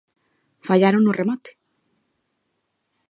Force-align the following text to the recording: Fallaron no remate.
Fallaron 0.67 1.01
no 1.05 1.15
remate. 1.19 1.49